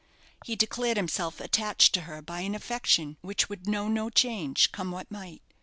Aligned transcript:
He 0.43 0.55
declared 0.55 0.97
himself 0.97 1.39
attached 1.39 1.93
to 1.93 2.01
her 2.01 2.23
by 2.23 2.39
an 2.41 2.55
affection 2.55 3.17
which 3.21 3.49
would 3.49 3.67
know 3.67 3.87
no 3.87 4.09
change, 4.09 4.71
come 4.71 4.89
what 4.89 5.11
might. 5.11 5.43